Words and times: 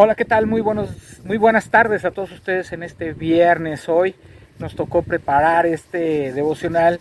Hola, 0.00 0.14
¿qué 0.14 0.24
tal? 0.24 0.46
Muy, 0.46 0.60
buenos, 0.60 0.90
muy 1.24 1.38
buenas 1.38 1.70
tardes 1.70 2.04
a 2.04 2.12
todos 2.12 2.30
ustedes 2.30 2.70
en 2.70 2.84
este 2.84 3.14
viernes. 3.14 3.88
Hoy 3.88 4.14
nos 4.60 4.76
tocó 4.76 5.02
preparar 5.02 5.66
este 5.66 6.32
devocional 6.32 7.00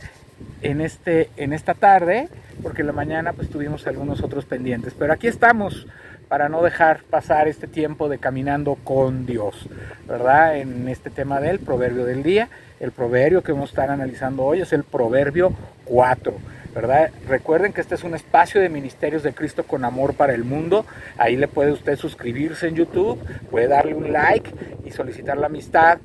en, 0.63 0.81
este, 0.81 1.29
en 1.37 1.53
esta 1.53 1.75
tarde, 1.75 2.27
porque 2.63 2.81
en 2.81 2.87
la 2.87 2.93
mañana 2.93 3.33
pues 3.33 3.51
tuvimos 3.51 3.85
algunos 3.85 4.23
otros 4.23 4.45
pendientes. 4.45 4.95
Pero 4.97 5.13
aquí 5.13 5.27
estamos 5.27 5.85
para 6.27 6.49
no 6.49 6.63
dejar 6.63 7.03
pasar 7.03 7.47
este 7.47 7.67
tiempo 7.67 8.09
de 8.09 8.17
caminando 8.17 8.73
con 8.83 9.27
Dios, 9.27 9.69
¿verdad? 10.07 10.57
En 10.57 10.89
este 10.89 11.11
tema 11.11 11.39
del 11.39 11.59
proverbio 11.59 12.03
del 12.03 12.23
día. 12.23 12.49
El 12.79 12.91
proverbio 12.91 13.43
que 13.43 13.51
vamos 13.51 13.69
a 13.69 13.73
estar 13.73 13.91
analizando 13.91 14.43
hoy 14.43 14.61
es 14.61 14.73
el 14.73 14.83
proverbio 14.83 15.53
4 15.85 16.33
¿verdad? 16.77 17.09
Recuerden 17.27 17.73
que 17.73 17.81
este 17.81 17.95
es 17.95 18.03
un 18.03 18.13
espacio 18.13 18.61
de 18.61 18.69
Ministerios 18.69 19.23
de 19.23 19.33
Cristo 19.33 19.63
con 19.63 19.83
Amor 19.83 20.13
para 20.13 20.35
el 20.35 20.43
Mundo. 20.43 20.85
Ahí 21.17 21.35
le 21.35 21.47
puede 21.47 21.71
usted 21.71 21.95
suscribirse 21.95 22.67
en 22.67 22.75
YouTube, 22.75 23.19
puede 23.49 23.67
darle 23.67 23.95
un 23.95 24.13
like 24.13 24.51
y 24.85 24.91
solicitar 24.91 25.39
la 25.39 25.47
amistad 25.47 25.97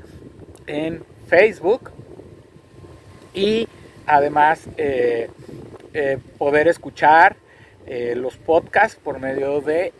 en 0.66 1.05
Facebook. 1.29 1.91
Y 3.35 3.69
además 4.07 4.66
eh, 4.79 5.29
eh, 5.93 6.16
poder 6.39 6.69
escuchar 6.69 7.37
eh, 7.87 8.15
los 8.16 8.39
podcasts 8.39 8.99
por 8.99 9.21
medio 9.21 9.61
de 9.61 9.93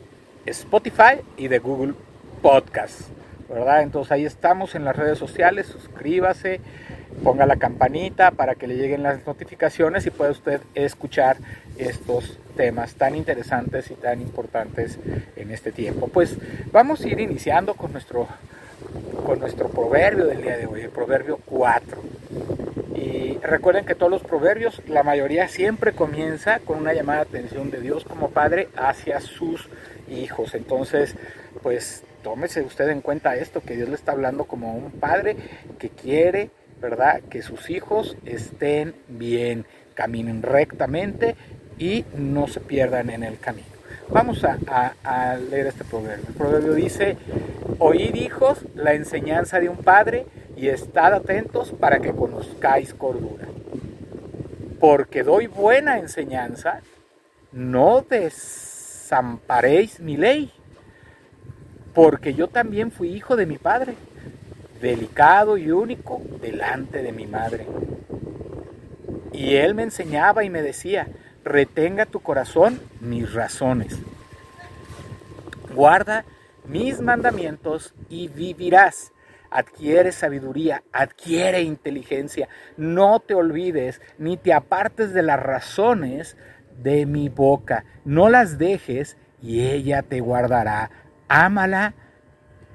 Spotify 0.47 1.21
y 1.37 1.49
de 1.49 1.59
Google 1.59 1.93
Podcasts. 2.41 3.11
¿verdad? 3.47 3.83
Entonces 3.83 4.11
ahí 4.11 4.25
estamos 4.25 4.75
en 4.75 4.85
las 4.87 4.97
redes 4.97 5.19
sociales, 5.19 5.66
suscríbase, 5.66 6.61
ponga 7.23 7.47
la 7.47 7.57
campanita 7.57 8.30
para 8.33 8.55
que 8.55 8.66
le 8.66 8.77
lleguen 8.77 9.02
las 9.02 9.27
notificaciones 9.27 10.07
y 10.07 10.11
pueda 10.11 10.30
usted 10.30 10.60
escuchar 10.74 11.37
estos 11.79 12.38
temas 12.57 12.95
tan 12.95 13.15
interesantes 13.15 13.91
y 13.91 13.95
tan 13.95 14.21
importantes 14.21 14.99
en 15.37 15.51
este 15.51 15.73
tiempo. 15.73 16.09
Pues 16.09 16.37
vamos 16.73 17.02
a 17.02 17.09
ir 17.09 17.21
iniciando 17.21 17.74
con 17.74 17.93
nuestro, 17.93 18.29
con 19.24 19.40
nuestro 19.40 19.68
proverbio 19.68 20.27
del 20.27 20.43
día 20.43 20.57
de 20.57 20.66
hoy, 20.66 20.83
el 20.83 20.90
proverbio 20.90 21.38
4. 21.46 22.02
Y 22.96 23.38
recuerden 23.43 23.85
que 23.85 23.95
todos 23.95 24.10
los 24.10 24.23
proverbios, 24.23 24.83
la 24.87 25.02
mayoría 25.02 25.49
siempre 25.49 25.93
comienza 25.93 26.60
con 26.60 26.79
una 26.79 26.93
llamada 26.93 27.24
de 27.24 27.38
atención 27.38 27.71
de 27.71 27.80
Dios 27.80 28.05
como 28.05 28.30
Padre 28.30 28.68
hacia 28.77 29.21
sus 29.21 29.68
hijos. 30.09 30.55
Entonces, 30.55 31.16
pues 31.63 32.05
tómese 32.23 32.63
usted 32.63 32.88
en 32.88 33.01
cuenta 33.01 33.37
esto, 33.37 33.60
que 33.60 33.77
Dios 33.77 33.88
le 33.88 33.95
está 33.95 34.13
hablando 34.13 34.45
como 34.45 34.74
un 34.74 34.90
padre 34.93 35.37
que 35.79 35.88
quiere, 35.90 36.51
¿verdad? 36.83 37.23
Que 37.30 37.41
sus 37.41 37.71
hijos 37.71 38.16
estén 38.27 38.95
bien, 39.09 39.65
caminen 39.95 40.43
rectamente 40.43 41.37
y 41.79 42.05
no 42.16 42.49
se 42.49 42.61
pierdan 42.61 43.09
en 43.09 43.23
el 43.23 43.39
camino. 43.39 43.69
Vamos 44.09 44.45
a, 44.45 45.37
leer 45.51 45.69
este 45.69 45.85
proverbio. 45.85 46.27
El 46.29 46.35
proverbio 46.35 46.74
dice, 46.74 47.16
oíd 47.79 48.15
hijos 48.16 48.59
la 48.74 48.93
enseñanza 48.93 49.61
de 49.61 49.71
un 49.71 49.79
padre 49.79 50.27
y 50.57 50.69
estad 50.69 51.15
atentos 51.15 51.73
para 51.73 52.01
que 52.01 52.13
conozcáis 52.13 52.93
cordura. 52.93 53.46
Porque 54.80 55.23
doy 55.23 55.46
buena 55.46 55.99
enseñanza, 55.99 56.80
no 57.52 58.02
desamparéis 58.02 60.01
mi 60.01 60.17
ley 60.17 60.52
porque 61.95 62.35
yo 62.35 62.49
también 62.49 62.91
fui 62.91 63.11
hijo 63.11 63.37
de 63.37 63.46
mi 63.46 63.59
padre, 63.59 63.95
delicado 64.83 65.56
y 65.56 65.71
único 65.71 66.21
delante 66.43 67.03
de 67.03 67.12
mi 67.12 67.27
madre. 67.27 67.66
Y 69.33 69.55
él 69.56 69.75
me 69.75 69.84
enseñaba 69.84 70.44
y 70.44 70.50
me 70.50 70.61
decía, 70.61 71.09
retenga 71.44 72.05
tu 72.05 72.21
corazón 72.21 72.81
mis 73.00 73.33
razones. 73.33 73.99
Guarda 75.75 76.27
mis 76.67 77.01
mandamientos 77.01 77.95
y 78.11 78.29
vivirás. 78.29 79.12
Adquiere 79.51 80.12
sabiduría, 80.12 80.83
adquiere 80.93 81.62
inteligencia. 81.62 82.49
No 82.77 83.21
te 83.21 83.35
olvides 83.35 84.03
ni 84.19 84.37
te 84.37 84.53
apartes 84.53 85.15
de 85.15 85.23
las 85.23 85.41
razones 85.41 86.37
de 86.83 87.06
mi 87.06 87.31
boca. 87.31 87.85
No 88.05 88.29
las 88.29 88.59
dejes 88.59 89.17
y 89.41 89.67
ella 89.67 90.03
te 90.03 90.21
guardará 90.21 90.91
ámala 91.33 91.95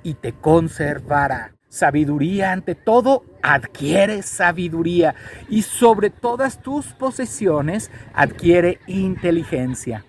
y 0.02 0.16
te 0.16 0.34
conservará. 0.34 1.56
Sabiduría 1.78 2.54
ante 2.54 2.74
todo, 2.74 3.24
adquiere 3.44 4.24
sabiduría 4.24 5.14
y 5.48 5.62
sobre 5.62 6.10
todas 6.10 6.60
tus 6.60 6.88
posesiones 6.94 7.92
adquiere 8.16 8.80
inteligencia. 8.88 10.04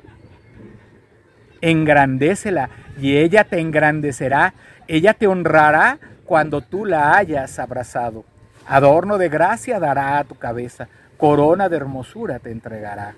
Engrandécela 1.60 2.70
y 2.98 3.18
ella 3.18 3.44
te 3.44 3.60
engrandecerá, 3.60 4.54
ella 4.86 5.12
te 5.12 5.26
honrará 5.26 5.98
cuando 6.24 6.62
tú 6.62 6.86
la 6.86 7.14
hayas 7.18 7.58
abrazado. 7.58 8.24
Adorno 8.66 9.18
de 9.18 9.28
gracia 9.28 9.78
dará 9.78 10.18
a 10.18 10.24
tu 10.24 10.36
cabeza, 10.36 10.88
corona 11.18 11.68
de 11.68 11.76
hermosura 11.76 12.38
te 12.38 12.50
entregará. 12.50 13.14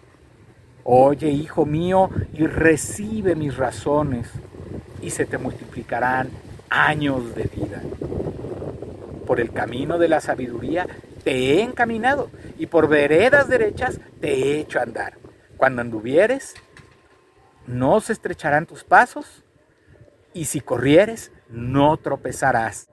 Oye, 0.82 1.28
hijo 1.28 1.66
mío, 1.66 2.10
y 2.32 2.48
recibe 2.48 3.36
mis 3.36 3.56
razones 3.56 4.28
y 5.00 5.10
se 5.10 5.24
te 5.24 5.38
multiplicarán 5.38 6.30
años 6.68 7.34
de 7.34 7.44
vida. 7.44 7.82
Por 9.30 9.38
el 9.38 9.52
camino 9.52 9.98
de 9.98 10.08
la 10.08 10.20
sabiduría 10.20 10.88
te 11.22 11.52
he 11.52 11.62
encaminado 11.62 12.32
y 12.58 12.66
por 12.66 12.88
veredas 12.88 13.48
derechas 13.48 14.00
te 14.20 14.34
he 14.34 14.58
hecho 14.58 14.80
andar. 14.80 15.18
Cuando 15.56 15.82
anduvieres, 15.82 16.56
no 17.64 18.00
se 18.00 18.12
estrecharán 18.12 18.66
tus 18.66 18.82
pasos 18.82 19.44
y 20.34 20.46
si 20.46 20.60
corrieres, 20.60 21.30
no 21.48 21.96
tropezarás. 21.96 22.88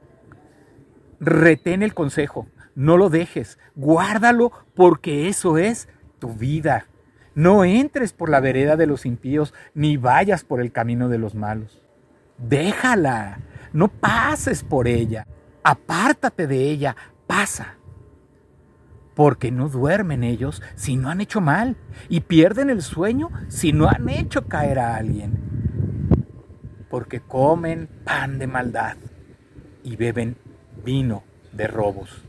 Retén 1.20 1.82
el 1.82 1.96
consejo, 1.96 2.46
no 2.76 2.98
lo 2.98 3.10
dejes, 3.10 3.58
guárdalo 3.74 4.52
porque 4.76 5.30
eso 5.30 5.58
es 5.58 5.90
tu 6.20 6.36
vida. 6.36 6.86
No 7.34 7.66
entres 7.66 8.14
por 8.14 8.30
la 8.30 8.42
vereda 8.42 8.76
de 8.76 8.86
los 8.86 9.08
impíos, 9.08 9.56
ni 9.74 9.98
vayas 9.98 10.44
por 10.44 10.62
el 10.62 10.72
camino 10.72 11.10
de 11.10 11.18
los 11.18 11.34
malos 11.34 11.82
déjala, 12.38 13.40
no 13.74 13.88
pases 13.88 14.64
por 14.64 14.88
ella, 14.88 15.26
apártate 15.64 16.48
de 16.48 16.70
ella, 16.70 16.96
pasa. 17.26 17.76
Porque 19.16 19.52
no 19.52 19.70
duermen 19.70 20.24
ellos 20.24 20.62
si 20.76 20.96
no 20.96 21.10
han 21.10 21.22
hecho 21.22 21.42
mal 21.42 21.76
y 22.08 22.22
pierden 22.22 22.70
el 22.70 22.82
sueño 22.82 23.32
si 23.48 23.74
no 23.74 23.90
han 23.90 24.10
hecho 24.10 24.46
caer 24.48 24.80
a 24.80 24.96
alguien. 24.96 26.26
Porque 26.90 27.20
comen 27.20 27.90
pan 28.04 28.38
de 28.38 28.48
maldad 28.48 28.98
y 29.84 29.96
beben 29.96 30.38
vino 30.84 31.24
de 31.52 31.68
robos. 31.68 32.24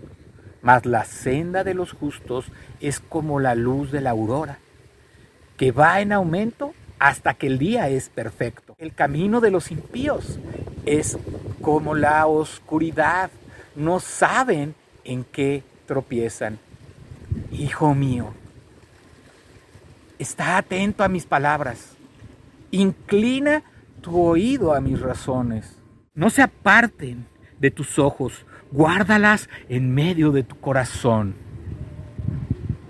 Mas 0.63 0.87
la 0.87 1.05
senda 1.05 1.63
de 1.63 1.75
los 1.75 1.93
justos 1.93 2.51
es 2.81 3.01
como 3.01 3.39
la 3.39 3.55
luz 3.55 3.93
de 3.93 4.01
la 4.01 4.11
aurora, 4.11 4.59
que 5.57 5.73
va 5.73 6.01
en 6.01 6.13
aumento 6.13 6.73
hasta 6.99 7.35
que 7.35 7.47
el 7.47 7.59
día 7.59 7.89
es 7.89 8.09
perfecto. 8.09 8.75
El 8.79 8.95
camino 8.95 9.41
de 9.41 9.51
los 9.51 9.71
impíos 9.71 10.39
es 10.85 11.19
como 11.69 11.95
la 11.95 12.27
oscuridad. 12.27 13.31
No 13.77 14.01
saben 14.01 14.75
en 15.05 15.23
qué 15.23 15.63
tropiezan. 15.85 16.59
Hijo 17.53 17.95
mío, 17.95 18.33
está 20.19 20.57
atento 20.57 21.05
a 21.05 21.09
mis 21.09 21.27
palabras. 21.27 21.93
Inclina 22.71 23.65
tu 24.01 24.19
oído 24.19 24.73
a 24.73 24.81
mis 24.81 24.99
razones. 24.99 25.77
No 26.15 26.31
se 26.31 26.41
aparten 26.41 27.27
de 27.59 27.71
tus 27.71 27.99
ojos. 27.99 28.47
Guárdalas 28.73 29.51
en 29.69 29.93
medio 29.95 30.33
de 30.33 30.45
tu 30.45 30.59
corazón. 30.59 31.35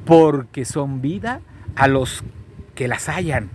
Porque 0.05 0.65
son 0.65 1.01
vida 1.01 1.41
a 1.75 1.89
los 1.89 2.23
que 2.77 2.87
las 2.87 3.09
hallan 3.09 3.51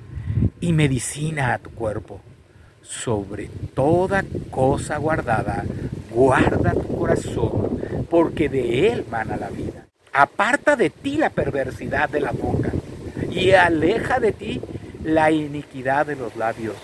y 0.59 0.73
medicina 0.73 1.53
a 1.53 1.59
tu 1.59 1.69
cuerpo. 1.69 2.19
Sobre 2.83 3.49
toda 3.73 4.23
cosa 4.51 4.97
guardada, 4.97 5.63
guarda 6.11 6.73
tu 6.73 6.97
corazón, 6.97 7.79
porque 8.09 8.49
de 8.49 8.89
él 8.89 9.05
mana 9.09 9.37
la 9.37 9.49
vida. 9.49 9.85
Aparta 10.11 10.75
de 10.75 10.89
ti 10.89 11.17
la 11.17 11.29
perversidad 11.29 12.09
de 12.09 12.19
la 12.19 12.31
boca 12.31 12.71
y 13.31 13.51
aleja 13.51 14.19
de 14.19 14.31
ti 14.31 14.61
la 15.03 15.31
iniquidad 15.31 16.05
de 16.05 16.15
los 16.15 16.35
labios. 16.35 16.75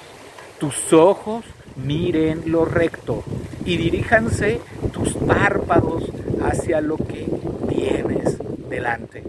Tus 0.60 0.94
ojos 0.94 1.46
miren 1.76 2.44
lo 2.52 2.66
recto 2.66 3.24
y 3.66 3.78
diríjanse 3.78 4.62
tus 4.92 5.14
párpados 5.14 6.12
hacia 6.42 6.82
lo 6.82 6.98
que 6.98 7.28
tienes 7.70 8.38
delante. 8.70 9.24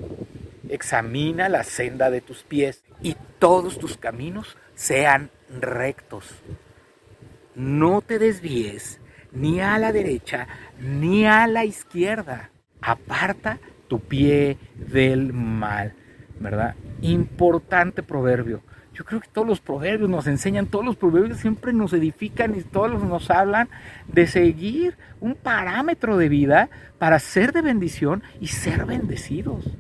Examina 0.69 1.49
la 1.49 1.65
senda 1.65 2.11
de 2.11 2.21
tus 2.21 2.43
pies 2.43 2.83
y 3.03 3.17
todos 3.39 3.79
tus 3.79 3.97
caminos 3.97 4.57
sean 4.75 5.31
rectos. 5.61 6.27
No 7.61 8.01
te 8.01 8.19
desvíes 8.19 9.01
ni 9.33 9.61
a 9.61 9.79
la 9.79 9.93
derecha 9.93 10.49
ni 10.81 11.27
a 11.27 11.47
la 11.47 11.67
izquierda. 11.67 12.51
Aparta 12.81 13.59
tu 13.87 14.01
pie 14.01 14.57
del 14.75 15.35
mal, 15.35 15.93
¿verdad? 16.39 16.75
Importante 17.03 18.03
proverbio. 18.03 18.63
yo 18.95 19.05
creo 19.05 19.21
que 19.21 19.29
todos 19.29 19.47
los 19.47 19.61
proverbios 19.61 20.09
nos 20.09 20.27
enseñan, 20.27 20.67
todos 20.67 20.87
los 20.87 20.97
proverbios 20.97 21.39
siempre 21.39 21.75
nos 21.75 21.93
edifican 21.93 22.55
y 22.59 22.63
todos 22.63 23.03
nos 23.05 23.31
hablan 23.31 23.69
de 24.09 24.27
seguir 24.27 24.97
un 25.21 25.35
parámetro 25.35 26.17
de 26.17 26.31
vida 26.31 26.71
para 26.99 27.19
ser 27.19 27.53
de 27.53 27.61
bendición 27.61 28.23
y 28.41 28.47
ser 28.47 28.87
bendecidos. 28.87 29.71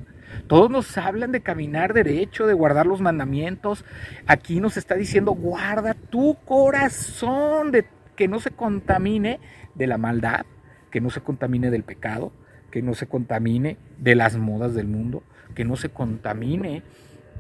Todos 0.50 0.68
nos 0.68 0.98
hablan 0.98 1.30
de 1.30 1.42
caminar 1.42 1.94
derecho, 1.94 2.44
de 2.44 2.54
guardar 2.54 2.84
los 2.84 3.00
mandamientos. 3.00 3.84
Aquí 4.26 4.58
nos 4.58 4.76
está 4.76 4.96
diciendo, 4.96 5.30
guarda 5.30 5.94
tu 5.94 6.38
corazón, 6.44 7.70
de 7.70 7.86
que 8.16 8.26
no 8.26 8.40
se 8.40 8.50
contamine 8.50 9.38
de 9.76 9.86
la 9.86 9.96
maldad, 9.96 10.44
que 10.90 11.00
no 11.00 11.10
se 11.10 11.20
contamine 11.20 11.70
del 11.70 11.84
pecado, 11.84 12.32
que 12.72 12.82
no 12.82 12.94
se 12.94 13.06
contamine 13.06 13.76
de 13.98 14.16
las 14.16 14.36
modas 14.36 14.74
del 14.74 14.88
mundo, 14.88 15.22
que 15.54 15.64
no 15.64 15.76
se 15.76 15.90
contamine, 15.90 16.82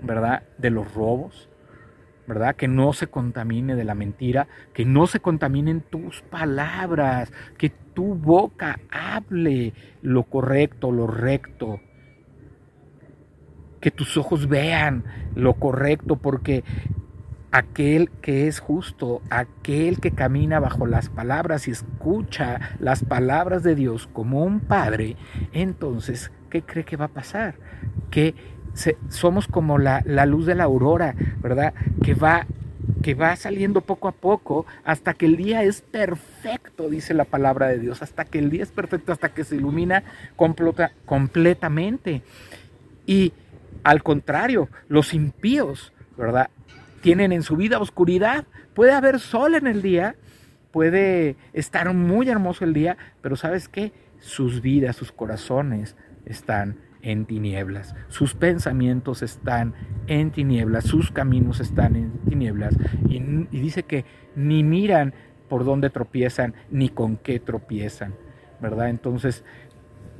¿verdad?, 0.02 0.44
de 0.58 0.70
los 0.70 0.94
robos, 0.94 1.48
¿verdad? 2.28 2.54
Que 2.54 2.68
no 2.68 2.92
se 2.92 3.08
contamine 3.08 3.74
de 3.74 3.84
la 3.84 3.96
mentira, 3.96 4.46
que 4.72 4.84
no 4.84 5.08
se 5.08 5.18
contaminen 5.18 5.80
tus 5.80 6.22
palabras, 6.22 7.32
que 7.58 7.70
tu 7.70 8.14
boca 8.14 8.78
hable 8.88 9.74
lo 10.00 10.22
correcto, 10.22 10.92
lo 10.92 11.08
recto, 11.08 11.80
que 13.80 13.90
tus 13.90 14.16
ojos 14.16 14.48
vean 14.48 15.04
lo 15.34 15.54
correcto, 15.54 16.16
porque 16.16 16.64
aquel 17.52 18.10
que 18.10 18.46
es 18.46 18.60
justo, 18.60 19.22
aquel 19.30 20.00
que 20.00 20.12
camina 20.12 20.60
bajo 20.60 20.86
las 20.86 21.08
palabras 21.08 21.66
y 21.66 21.72
escucha 21.72 22.76
las 22.78 23.04
palabras 23.04 23.62
de 23.62 23.74
Dios 23.74 24.08
como 24.12 24.44
un 24.44 24.60
padre, 24.60 25.16
entonces, 25.52 26.30
¿qué 26.48 26.62
cree 26.62 26.84
que 26.84 26.96
va 26.96 27.06
a 27.06 27.08
pasar? 27.08 27.56
Que 28.10 28.34
somos 29.08 29.48
como 29.48 29.78
la, 29.78 30.02
la, 30.06 30.26
luz 30.26 30.46
de 30.46 30.54
la 30.54 30.64
aurora, 30.64 31.14
¿verdad? 31.42 31.74
Que 32.04 32.14
va, 32.14 32.46
que 33.02 33.14
va 33.14 33.34
saliendo 33.34 33.80
poco 33.80 34.06
a 34.06 34.12
poco 34.12 34.64
hasta 34.84 35.14
que 35.14 35.26
el 35.26 35.36
día 35.36 35.64
es 35.64 35.80
perfecto, 35.80 36.88
dice 36.88 37.14
la 37.14 37.24
palabra 37.24 37.66
de 37.66 37.78
Dios, 37.78 38.00
hasta 38.00 38.24
que 38.24 38.38
el 38.38 38.50
día 38.50 38.62
es 38.62 38.70
perfecto, 38.70 39.12
hasta 39.12 39.30
que 39.30 39.44
se 39.44 39.56
ilumina 39.56 40.04
completa, 40.36 40.92
completamente. 41.04 42.22
Y 43.06 43.32
al 43.84 44.02
contrario, 44.02 44.68
los 44.88 45.14
impíos, 45.14 45.92
¿verdad? 46.16 46.50
Tienen 47.00 47.32
en 47.32 47.42
su 47.42 47.56
vida 47.56 47.78
oscuridad. 47.78 48.46
Puede 48.74 48.92
haber 48.92 49.20
sol 49.20 49.54
en 49.54 49.66
el 49.66 49.82
día, 49.82 50.16
puede 50.70 51.36
estar 51.52 51.92
muy 51.94 52.28
hermoso 52.28 52.64
el 52.64 52.72
día, 52.72 52.96
pero 53.22 53.36
¿sabes 53.36 53.68
qué? 53.68 53.92
Sus 54.18 54.60
vidas, 54.60 54.96
sus 54.96 55.12
corazones 55.12 55.96
están 56.26 56.76
en 57.02 57.24
tinieblas, 57.24 57.94
sus 58.08 58.34
pensamientos 58.34 59.22
están 59.22 59.74
en 60.06 60.30
tinieblas, 60.30 60.84
sus 60.84 61.10
caminos 61.10 61.60
están 61.60 61.96
en 61.96 62.10
tinieblas. 62.28 62.76
Y, 63.08 63.20
dice 63.50 63.84
que 63.84 64.04
ni 64.36 64.62
miran 64.62 65.14
por 65.48 65.64
dónde 65.64 65.90
tropiezan, 65.90 66.54
ni 66.70 66.88
con 66.88 67.16
qué 67.16 67.40
tropiezan, 67.40 68.14
¿verdad? 68.60 68.90
Entonces, 68.90 69.44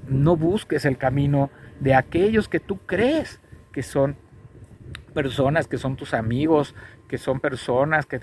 no 0.08 0.36
busques 0.36 0.84
el 0.84 0.96
camino 0.96 1.50
de 1.80 1.94
aquellos 1.94 2.48
que 2.48 2.60
tú 2.60 2.78
crees 2.86 3.40
que 3.72 3.82
son 3.82 4.16
personas, 5.10 5.66
que 5.66 5.78
son 5.78 5.96
tus 5.96 6.14
amigos, 6.14 6.74
que 7.10 7.18
son 7.18 7.40
personas 7.40 8.06
que, 8.06 8.20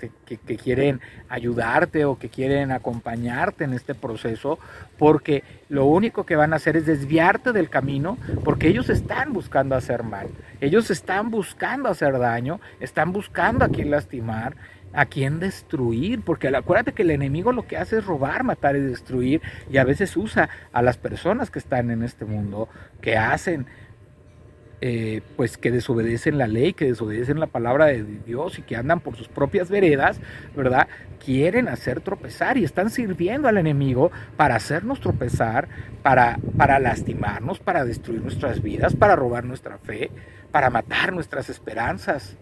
quieren 0.56 1.02
ayudarte 1.28 2.06
o 2.06 2.18
que 2.18 2.30
quieren 2.30 2.72
acompañarte 2.72 3.64
en 3.64 3.74
este 3.74 3.94
proceso, 3.94 4.58
porque 4.96 5.44
lo 5.68 5.84
único 5.84 6.24
que 6.24 6.36
van 6.36 6.54
a 6.54 6.56
hacer 6.56 6.78
es 6.78 6.86
desviarte 6.86 7.52
del 7.52 7.68
camino, 7.68 8.16
porque 8.44 8.68
ellos 8.68 8.88
están 8.88 9.34
buscando 9.34 9.76
hacer 9.76 10.04
mal, 10.04 10.28
ellos 10.62 10.90
están 10.90 11.30
buscando 11.30 11.90
hacer 11.90 12.18
daño, 12.18 12.60
están 12.80 13.12
buscando 13.12 13.66
a 13.66 13.68
quien 13.68 13.90
lastimar, 13.90 14.56
a 14.98 15.06
quien 15.06 15.38
destruir, 15.38 16.22
porque 16.22 16.48
acuérdate 16.48 16.92
que 16.92 17.02
el 17.02 17.12
enemigo 17.12 17.52
lo 17.52 17.68
que 17.68 17.76
hace 17.76 17.98
es 17.98 18.04
robar, 18.04 18.42
matar 18.42 18.74
y 18.74 18.80
destruir, 18.80 19.40
y 19.70 19.76
a 19.76 19.84
veces 19.84 20.16
usa 20.16 20.48
a 20.72 20.82
las 20.82 20.96
personas 20.96 21.52
que 21.52 21.60
están 21.60 21.92
en 21.92 22.02
este 22.02 22.24
mundo, 22.24 22.68
que 23.00 23.16
hacen 23.16 23.66
eh, 24.80 25.22
pues 25.36 25.56
que 25.56 25.70
desobedecen 25.70 26.36
la 26.36 26.48
ley, 26.48 26.72
que 26.72 26.86
desobedecen 26.86 27.38
la 27.38 27.46
palabra 27.46 27.86
de 27.86 28.02
Dios 28.02 28.58
y 28.58 28.62
que 28.62 28.74
andan 28.74 28.98
por 28.98 29.14
sus 29.14 29.28
propias 29.28 29.70
veredas, 29.70 30.20
¿verdad? 30.56 30.88
Quieren 31.24 31.68
hacer 31.68 32.00
tropezar 32.00 32.58
y 32.58 32.64
están 32.64 32.90
sirviendo 32.90 33.46
al 33.46 33.56
enemigo 33.56 34.10
para 34.36 34.56
hacernos 34.56 35.00
tropezar, 35.00 35.68
para, 36.02 36.40
para 36.56 36.80
lastimarnos, 36.80 37.60
para 37.60 37.84
destruir 37.84 38.20
nuestras 38.20 38.62
vidas, 38.62 38.96
para 38.96 39.14
robar 39.14 39.44
nuestra 39.44 39.78
fe, 39.78 40.10
para 40.50 40.70
matar 40.70 41.12
nuestras 41.12 41.50
esperanzas. 41.50 42.36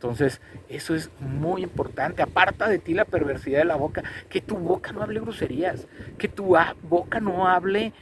Entonces, 0.00 0.40
eso 0.70 0.94
es 0.94 1.10
muy 1.20 1.62
importante. 1.62 2.22
Aparta 2.22 2.68
de 2.70 2.78
ti 2.78 2.94
la 2.94 3.04
perversidad 3.04 3.58
de 3.58 3.66
la 3.66 3.76
boca. 3.76 4.02
Que 4.30 4.40
tu 4.40 4.56
boca 4.56 4.92
no 4.92 5.02
hable 5.02 5.20
groserías. 5.20 5.88
Que 6.16 6.26
tu 6.26 6.56
boca 6.82 7.20
no 7.20 7.46
hable 7.46 7.92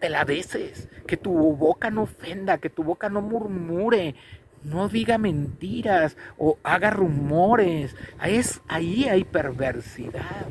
peladeces, 0.00 0.88
que 1.06 1.16
tu 1.16 1.32
boca 1.32 1.90
no 1.90 2.02
ofenda, 2.02 2.58
que 2.58 2.68
tu 2.68 2.84
boca 2.84 3.08
no 3.08 3.22
murmure, 3.22 4.16
no 4.62 4.88
diga 4.88 5.16
mentiras 5.16 6.16
o 6.36 6.58
haga 6.62 6.90
rumores. 6.90 7.96
Es, 8.22 8.60
ahí 8.68 9.04
hay 9.04 9.22
perversidad. 9.24 10.46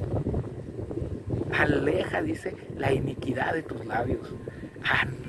Aleja, 1.52 2.22
dice, 2.22 2.56
la 2.78 2.94
iniquidad 2.94 3.54
de 3.54 3.64
tus 3.64 3.86
labios. 3.86 4.34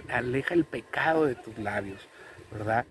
Aleja 0.09 0.55
el 0.55 0.65
pecado 0.65 1.27
de 1.27 1.35
tus 1.35 1.59
labios, 1.59 2.09
¿verdad? 2.53 2.87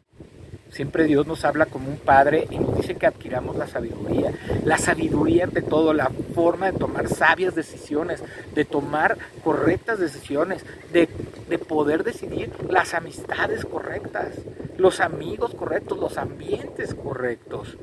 Siempre 0.74 1.04
Dios 1.04 1.28
nos 1.28 1.46
habla 1.46 1.68
como 1.68 1.88
un 1.88 1.98
padre 1.98 2.48
y 2.50 2.58
nos 2.58 2.76
dice 2.78 2.96
que 2.96 3.06
adquiramos 3.06 3.56
la 3.56 3.68
sabiduría. 3.68 4.32
La 4.66 4.80
sabiduría 4.80 5.44
ante 5.44 5.62
todo, 5.62 5.94
la 5.94 6.10
forma 6.34 6.72
de 6.72 6.80
tomar 6.80 7.08
sabias 7.10 7.54
decisiones, 7.54 8.24
de 8.56 8.66
tomar 8.66 9.20
correctas 9.44 10.00
decisiones, 10.00 10.66
de, 10.92 11.08
de 11.48 11.60
poder 11.60 12.04
decidir 12.04 12.50
las 12.70 12.96
amistades 12.96 13.66
correctas, 13.66 14.34
los 14.78 15.00
amigos 15.00 15.54
correctos, 15.54 16.00
los 16.00 16.18
ambientes 16.18 16.96
correctos, 16.96 17.78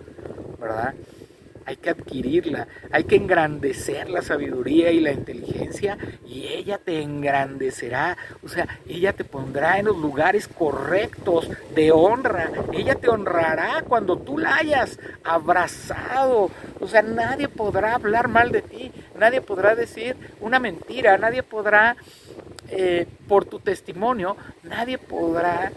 ¿verdad? 0.60 0.94
Hay 1.66 1.76
que 1.76 1.90
adquirirla, 1.90 2.66
hay 2.90 3.04
que 3.04 3.16
engrandecer 3.16 4.10
la 4.10 4.22
sabiduría 4.22 4.90
y 4.90 5.00
la 5.00 5.12
inteligencia 5.12 5.96
y 6.26 6.46
ella 6.46 6.78
te 6.78 7.02
engrandecerá, 7.02 8.16
o 8.42 8.48
sea, 8.48 8.66
ella 8.88 9.12
te 9.12 9.24
pondrá 9.24 9.78
en 9.78 9.86
los 9.86 9.96
lugares 9.96 10.48
correctos 10.48 11.48
de 11.74 11.92
honra, 11.92 12.50
ella 12.72 12.94
te 12.94 13.08
honrará 13.08 13.84
cuando 13.86 14.18
tú 14.18 14.38
la 14.38 14.56
hayas 14.56 14.98
abrazado, 15.24 16.50
o 16.80 16.86
sea, 16.86 17.02
nadie 17.02 17.48
podrá 17.48 17.94
hablar 17.94 18.28
mal 18.28 18.52
de 18.52 18.62
ti, 18.62 18.92
nadie 19.18 19.40
podrá 19.40 19.74
decir 19.74 20.16
una 20.40 20.58
mentira, 20.58 21.16
nadie 21.18 21.42
podrá, 21.42 21.96
eh, 22.68 23.06
por 23.28 23.44
tu 23.44 23.58
testimonio, 23.60 24.36
nadie 24.62 24.98
podrá 24.98 25.72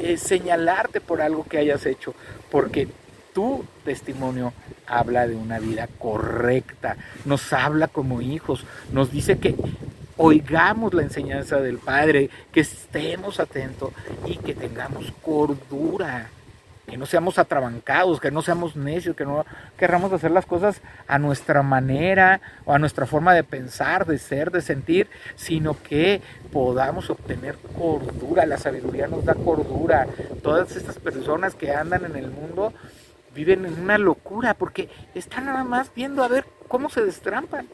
eh, 0.00 0.16
señalarte 0.16 1.00
por 1.00 1.20
algo 1.20 1.44
que 1.44 1.58
hayas 1.58 1.84
hecho, 1.86 2.14
porque 2.50 2.88
tu 3.38 3.64
testimonio 3.84 4.52
habla 4.88 5.28
de 5.28 5.36
una 5.36 5.60
vida 5.60 5.88
correcta, 6.00 6.96
nos 7.24 7.52
habla 7.52 7.86
como 7.86 8.20
hijos, 8.20 8.66
nos 8.90 9.12
dice 9.12 9.38
que 9.38 9.54
oigamos 10.16 10.92
la 10.92 11.02
enseñanza 11.02 11.60
del 11.60 11.78
Padre, 11.78 12.30
que 12.50 12.58
estemos 12.58 13.38
atentos 13.38 13.92
y 14.26 14.38
que 14.38 14.56
tengamos 14.56 15.12
cordura, 15.22 16.30
que 16.88 16.96
no 16.96 17.06
seamos 17.06 17.38
atrabancados, 17.38 18.18
que 18.18 18.32
no 18.32 18.42
seamos 18.42 18.74
necios, 18.74 19.14
que 19.14 19.24
no 19.24 19.46
querramos 19.76 20.12
hacer 20.12 20.32
las 20.32 20.44
cosas 20.44 20.80
a 21.06 21.20
nuestra 21.20 21.62
manera 21.62 22.40
o 22.64 22.72
a 22.72 22.80
nuestra 22.80 23.06
forma 23.06 23.34
de 23.34 23.44
pensar, 23.44 24.04
de 24.04 24.18
ser, 24.18 24.50
de 24.50 24.62
sentir, 24.62 25.08
sino 25.36 25.80
que 25.80 26.22
podamos 26.50 27.08
obtener 27.08 27.56
cordura. 27.76 28.46
La 28.46 28.58
sabiduría 28.58 29.06
nos 29.06 29.24
da 29.24 29.36
cordura. 29.36 30.08
Todas 30.42 30.74
estas 30.74 30.98
personas 30.98 31.54
que 31.54 31.72
andan 31.72 32.04
en 32.04 32.16
el 32.16 32.32
mundo 32.32 32.72
viven 33.38 33.64
en 33.66 33.80
una 33.80 33.98
locura 33.98 34.54
porque 34.54 34.88
están 35.14 35.46
nada 35.46 35.62
más 35.62 35.94
viendo 35.94 36.24
a 36.24 36.28
ver 36.28 36.44
cómo 36.66 36.90
se 36.90 37.04
destrampan, 37.04 37.68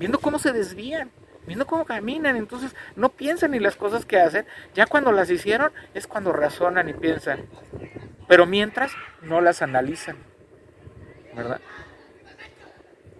viendo 0.00 0.18
cómo 0.18 0.40
se 0.40 0.52
desvían, 0.52 1.12
viendo 1.46 1.64
cómo 1.64 1.84
caminan, 1.84 2.34
entonces 2.34 2.74
no 2.96 3.10
piensan 3.10 3.52
ni 3.52 3.60
las 3.60 3.76
cosas 3.76 4.04
que 4.04 4.18
hacen, 4.18 4.46
ya 4.74 4.86
cuando 4.86 5.12
las 5.12 5.30
hicieron 5.30 5.70
es 5.94 6.08
cuando 6.08 6.32
razonan 6.32 6.88
y 6.88 6.92
piensan, 6.92 7.46
pero 8.26 8.46
mientras 8.46 8.90
no 9.22 9.40
las 9.40 9.62
analizan, 9.62 10.16
¿verdad? 11.36 11.60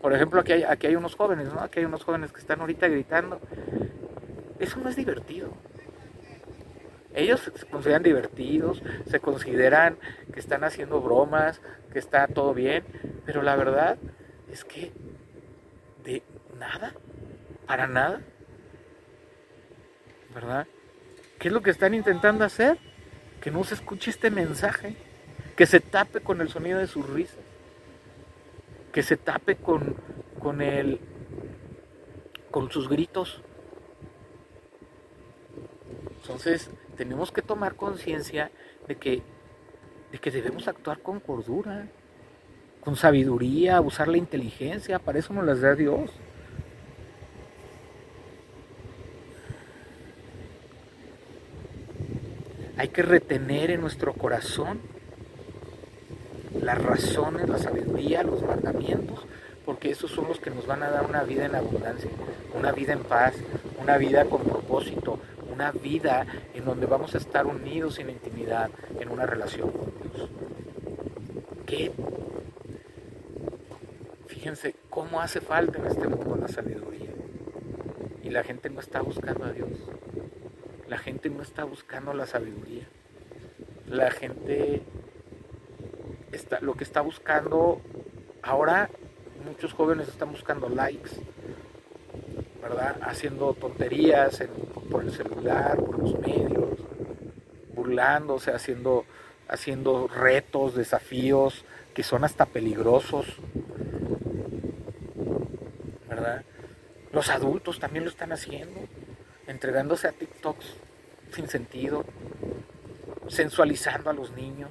Por 0.02 0.12
ejemplo, 0.12 0.40
aquí 0.40 0.52
hay, 0.54 0.64
aquí 0.64 0.88
hay 0.88 0.96
unos 0.96 1.14
jóvenes, 1.14 1.52
¿no? 1.54 1.60
Aquí 1.60 1.78
hay 1.78 1.84
unos 1.84 2.02
jóvenes 2.02 2.32
que 2.32 2.40
están 2.40 2.60
ahorita 2.60 2.88
gritando. 2.88 3.40
Eso 4.58 4.80
no 4.80 4.88
es 4.88 4.96
divertido. 4.96 5.52
Ellos 7.16 7.50
se 7.54 7.66
consideran 7.66 8.02
divertidos, 8.02 8.82
se 9.06 9.20
consideran 9.20 9.96
que 10.34 10.38
están 10.38 10.64
haciendo 10.64 11.00
bromas, 11.00 11.62
que 11.90 11.98
está 11.98 12.28
todo 12.28 12.52
bien, 12.52 12.84
pero 13.24 13.40
la 13.40 13.56
verdad 13.56 13.96
es 14.52 14.64
que 14.64 14.92
de 16.04 16.22
nada, 16.58 16.92
para 17.66 17.86
nada, 17.86 18.20
¿verdad? 20.34 20.66
¿Qué 21.38 21.48
es 21.48 21.54
lo 21.54 21.62
que 21.62 21.70
están 21.70 21.94
intentando 21.94 22.44
hacer? 22.44 22.76
Que 23.40 23.50
no 23.50 23.64
se 23.64 23.76
escuche 23.76 24.10
este 24.10 24.30
mensaje, 24.30 24.94
que 25.56 25.64
se 25.64 25.80
tape 25.80 26.20
con 26.20 26.42
el 26.42 26.50
sonido 26.50 26.78
de 26.78 26.86
sus 26.86 27.08
risas, 27.08 27.40
que 28.92 29.02
se 29.02 29.16
tape 29.16 29.56
con, 29.56 29.96
con, 30.38 30.60
el, 30.60 31.00
con 32.50 32.70
sus 32.70 32.90
gritos. 32.90 33.42
Entonces, 36.26 36.70
tenemos 36.96 37.30
que 37.30 37.40
tomar 37.40 37.76
conciencia 37.76 38.50
de 38.88 38.96
que, 38.96 39.22
de 40.10 40.18
que 40.18 40.32
debemos 40.32 40.66
actuar 40.66 40.98
con 40.98 41.20
cordura, 41.20 41.86
con 42.80 42.96
sabiduría, 42.96 43.80
usar 43.80 44.08
la 44.08 44.16
inteligencia, 44.16 44.98
para 44.98 45.20
eso 45.20 45.32
nos 45.32 45.44
las 45.44 45.60
da 45.60 45.76
Dios. 45.76 46.10
Hay 52.76 52.88
que 52.88 53.02
retener 53.02 53.70
en 53.70 53.80
nuestro 53.80 54.12
corazón 54.12 54.80
las 56.60 56.82
razones, 56.82 57.48
la 57.48 57.58
sabiduría, 57.58 58.24
los 58.24 58.42
mandamientos, 58.42 59.24
porque 59.64 59.90
esos 59.90 60.10
son 60.10 60.26
los 60.26 60.40
que 60.40 60.50
nos 60.50 60.66
van 60.66 60.82
a 60.82 60.90
dar 60.90 61.06
una 61.06 61.22
vida 61.22 61.46
en 61.46 61.54
abundancia, 61.54 62.10
una 62.52 62.72
vida 62.72 62.94
en 62.94 63.04
paz, 63.04 63.34
una 63.80 63.96
vida 63.96 64.24
con 64.24 64.42
propósito, 64.42 65.20
una 65.56 65.72
vida 65.72 66.26
en 66.52 66.66
donde 66.66 66.84
vamos 66.84 67.14
a 67.14 67.18
estar 67.18 67.46
unidos 67.46 67.98
en 67.98 68.10
intimidad, 68.10 68.70
en 69.00 69.08
una 69.08 69.24
relación 69.24 69.70
con 69.70 69.90
Dios. 70.02 70.28
¿Qué? 71.64 71.90
Fíjense 74.26 74.74
cómo 74.90 75.18
hace 75.18 75.40
falta 75.40 75.78
en 75.78 75.86
este 75.86 76.08
mundo 76.08 76.36
la 76.36 76.48
sabiduría. 76.48 77.10
Y 78.22 78.28
la 78.28 78.44
gente 78.44 78.68
no 78.68 78.80
está 78.80 79.00
buscando 79.00 79.46
a 79.46 79.52
Dios. 79.52 79.70
La 80.88 80.98
gente 80.98 81.30
no 81.30 81.42
está 81.42 81.64
buscando 81.64 82.12
la 82.12 82.26
sabiduría. 82.26 82.86
La 83.88 84.10
gente 84.10 84.82
está, 86.32 86.60
lo 86.60 86.74
que 86.74 86.84
está 86.84 87.00
buscando, 87.00 87.80
ahora 88.42 88.90
muchos 89.46 89.72
jóvenes 89.72 90.08
están 90.08 90.32
buscando 90.32 90.68
likes, 90.68 91.12
¿verdad? 92.60 92.98
Haciendo 93.00 93.54
tonterías 93.54 94.42
por 94.86 95.04
el 95.04 95.12
celular, 95.12 95.76
por 95.76 95.98
los 95.98 96.18
medios, 96.20 96.78
burlándose, 97.74 98.52
haciendo, 98.52 99.04
haciendo 99.48 100.08
retos, 100.08 100.74
desafíos 100.74 101.64
que 101.94 102.02
son 102.02 102.24
hasta 102.24 102.46
peligrosos, 102.46 103.26
¿verdad? 106.08 106.42
Los 107.12 107.30
adultos 107.30 107.78
también 107.78 108.04
lo 108.04 108.10
están 108.10 108.32
haciendo 108.32 108.80
entregándose 109.46 110.08
a 110.08 110.12
TikToks 110.12 110.66
sin 111.32 111.48
sentido, 111.48 112.04
sensualizando 113.28 114.10
a 114.10 114.12
los 114.12 114.32
niños, 114.32 114.70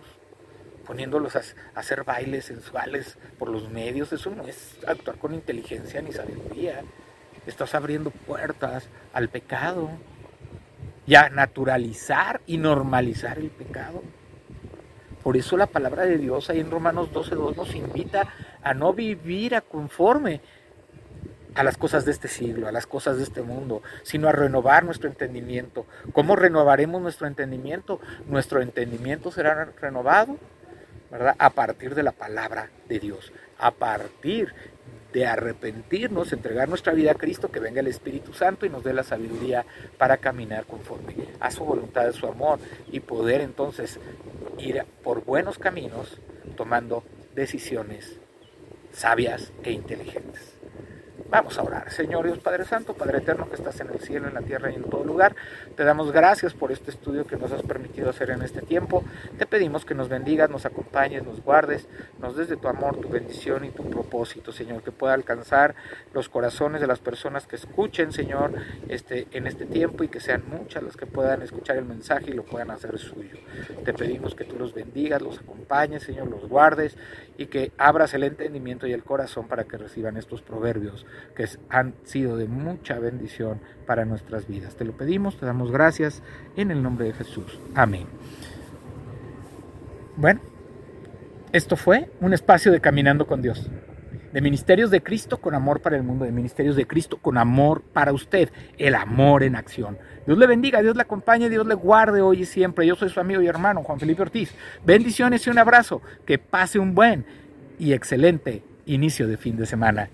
poniéndolos 0.85 1.35
a, 1.35 1.41
hacer 1.75 2.03
bailes 2.03 2.45
sensuales 2.45 3.17
por 3.37 3.49
los 3.49 3.69
medios. 3.69 4.13
Eso 4.13 4.29
no 4.29 4.47
es 4.47 4.77
actuar 4.87 5.17
con 5.17 5.33
inteligencia 5.33 6.01
ni 6.01 6.11
sabiduría. 6.11 6.83
Estás 7.45 7.75
abriendo 7.75 8.11
puertas 8.11 8.87
al 9.13 9.29
pecado 9.29 9.89
y 11.07 11.15
a 11.15 11.29
naturalizar 11.29 12.41
y 12.47 12.57
normalizar 12.57 13.37
el 13.37 13.49
pecado. 13.49 14.01
Por 15.23 15.37
eso 15.37 15.57
la 15.57 15.67
palabra 15.67 16.03
de 16.05 16.17
Dios 16.17 16.49
ahí 16.49 16.59
en 16.59 16.71
Romanos 16.71 17.09
12.2 17.11 17.55
nos 17.55 17.75
invita 17.75 18.27
a 18.63 18.73
no 18.73 18.93
vivir 18.93 19.55
a 19.55 19.61
conforme 19.61 20.41
a 21.55 21.63
las 21.63 21.77
cosas 21.77 22.05
de 22.05 22.11
este 22.11 22.27
siglo, 22.27 22.67
a 22.67 22.71
las 22.71 22.85
cosas 22.85 23.17
de 23.17 23.23
este 23.23 23.41
mundo, 23.41 23.81
sino 24.03 24.27
a 24.27 24.33
renovar 24.33 24.83
nuestro 24.83 25.09
entendimiento. 25.09 25.85
¿Cómo 26.13 26.35
renovaremos 26.35 27.01
nuestro 27.01 27.27
entendimiento? 27.27 27.99
Nuestro 28.27 28.61
entendimiento 28.61 29.31
será 29.31 29.65
renovado, 29.79 30.37
¿verdad? 31.09 31.35
A 31.39 31.49
partir 31.51 31.95
de 31.95 32.03
la 32.03 32.11
palabra 32.11 32.69
de 32.89 32.99
Dios, 32.99 33.31
a 33.57 33.71
partir 33.71 34.53
de 35.15 35.25
arrepentirnos, 35.25 36.33
entregar 36.33 36.67
nuestra 36.67 36.91
vida 36.91 37.11
a 37.11 37.15
Cristo, 37.15 37.49
que 37.49 37.61
venga 37.61 37.79
el 37.79 37.87
Espíritu 37.87 38.33
Santo 38.33 38.65
y 38.65 38.69
nos 38.69 38.83
dé 38.83 38.91
la 38.91 39.05
sabiduría 39.05 39.65
para 39.97 40.17
caminar 40.17 40.65
conforme 40.65 41.15
a 41.39 41.51
su 41.51 41.63
voluntad, 41.63 42.05
a 42.05 42.11
su 42.11 42.27
amor 42.27 42.59
y 42.91 42.99
poder 42.99 43.39
entonces 43.39 43.97
ir 44.57 44.83
por 45.05 45.23
buenos 45.23 45.57
caminos 45.57 46.19
tomando 46.57 47.05
decisiones 47.33 48.19
sabias 48.91 49.53
e 49.63 49.71
inteligentes. 49.71 50.54
Vamos 51.27 51.57
a 51.57 51.63
orar. 51.63 51.91
Señor 51.91 52.23
Dios 52.25 52.37
Padre 52.37 52.65
Santo, 52.65 52.93
Padre 52.93 53.17
Eterno 53.17 53.49
que 53.49 53.55
estás 53.55 53.79
en 53.79 53.89
el 53.89 53.99
cielo, 53.99 54.27
en 54.27 54.35
la 54.35 54.41
tierra 54.41 54.71
y 54.71 54.75
en 54.75 54.83
todo 54.83 55.03
lugar, 55.03 55.35
te 55.75 55.83
damos 55.83 56.11
gracias 56.11 56.53
por 56.53 56.71
este 56.71 56.91
estudio 56.91 57.25
que 57.25 57.35
nos 57.35 57.51
has 57.51 57.63
permitido 57.63 58.11
hacer 58.11 58.29
en 58.29 58.43
este 58.43 58.61
tiempo. 58.61 59.03
Te 59.39 59.47
pedimos 59.47 59.85
que 59.85 59.95
nos 59.95 60.07
bendigas, 60.07 60.51
nos 60.51 60.67
acompañes, 60.67 61.23
nos 61.23 61.41
guardes, 61.41 61.87
nos 62.19 62.35
des 62.35 62.47
de 62.47 62.57
tu 62.57 62.67
amor, 62.67 62.97
tu 62.97 63.09
bendición 63.09 63.65
y 63.65 63.71
tu 63.71 63.89
propósito, 63.89 64.51
Señor, 64.51 64.83
que 64.83 64.91
pueda 64.91 65.15
alcanzar 65.15 65.73
los 66.13 66.29
corazones 66.29 66.79
de 66.79 66.87
las 66.87 66.99
personas 66.99 67.47
que 67.47 67.55
escuchen, 67.55 68.11
Señor, 68.11 68.51
este, 68.87 69.27
en 69.31 69.47
este 69.47 69.65
tiempo 69.65 70.03
y 70.03 70.09
que 70.09 70.19
sean 70.19 70.43
muchas 70.47 70.83
las 70.83 70.95
que 70.95 71.07
puedan 71.07 71.41
escuchar 71.41 71.77
el 71.77 71.85
mensaje 71.85 72.29
y 72.29 72.33
lo 72.33 72.43
puedan 72.43 72.69
hacer 72.69 72.99
suyo. 72.99 73.37
Te 73.83 73.93
pedimos 73.93 74.35
que 74.35 74.43
tú 74.43 74.57
los 74.59 74.75
bendigas, 74.75 75.23
los 75.23 75.39
acompañes, 75.39 76.03
Señor, 76.03 76.27
los 76.27 76.47
guardes 76.47 76.95
y 77.37 77.47
que 77.47 77.71
abras 77.77 78.13
el 78.13 78.23
entendimiento 78.23 78.87
y 78.87 78.93
el 78.93 79.03
corazón 79.03 79.47
para 79.47 79.65
que 79.65 79.77
reciban 79.77 80.17
estos 80.17 80.41
proverbios 80.41 81.05
que 81.35 81.47
han 81.69 81.93
sido 82.03 82.37
de 82.37 82.47
mucha 82.47 82.99
bendición 82.99 83.61
para 83.85 84.05
nuestras 84.05 84.47
vidas. 84.47 84.75
Te 84.75 84.85
lo 84.85 84.93
pedimos, 84.93 85.37
te 85.37 85.45
damos 85.45 85.71
gracias 85.71 86.23
en 86.55 86.71
el 86.71 86.81
nombre 86.81 87.07
de 87.07 87.13
Jesús. 87.13 87.59
Amén. 87.73 88.07
Bueno, 90.17 90.39
esto 91.51 91.75
fue 91.75 92.09
un 92.21 92.33
espacio 92.33 92.71
de 92.71 92.81
Caminando 92.81 93.27
con 93.27 93.41
Dios. 93.41 93.69
De 94.31 94.41
Ministerios 94.41 94.91
de 94.91 95.01
Cristo 95.01 95.37
con 95.37 95.55
amor 95.55 95.81
para 95.81 95.95
el 95.95 96.03
mundo, 96.03 96.25
de 96.25 96.31
Ministerios 96.31 96.75
de 96.75 96.85
Cristo 96.85 97.17
con 97.17 97.37
amor 97.37 97.81
para 97.93 98.11
usted, 98.11 98.49
el 98.77 98.95
amor 98.95 99.43
en 99.43 99.55
acción. 99.55 99.97
Dios 100.25 100.37
le 100.37 100.47
bendiga, 100.47 100.81
Dios 100.81 100.95
le 100.95 101.03
acompañe, 101.03 101.49
Dios 101.49 101.67
le 101.67 101.75
guarde 101.75 102.21
hoy 102.21 102.41
y 102.41 102.45
siempre. 102.45 102.85
Yo 102.87 102.95
soy 102.95 103.09
su 103.09 103.19
amigo 103.19 103.41
y 103.41 103.47
hermano 103.47 103.83
Juan 103.83 103.99
Felipe 103.99 104.23
Ortiz. 104.23 104.53
Bendiciones 104.85 105.45
y 105.45 105.49
un 105.49 105.59
abrazo. 105.59 106.01
Que 106.25 106.37
pase 106.39 106.79
un 106.79 106.95
buen 106.95 107.25
y 107.77 107.93
excelente 107.93 108.63
inicio 108.85 109.27
de 109.27 109.37
fin 109.37 109.55
de 109.57 109.65
semana. 109.65 110.09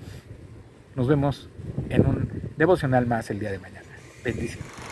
Nos 0.95 1.07
vemos 1.07 1.49
en 1.89 2.05
un 2.05 2.29
devocional 2.57 3.05
más 3.05 3.29
el 3.29 3.39
día 3.39 3.51
de 3.51 3.59
mañana. 3.59 3.87
Bendiciones. 4.23 4.90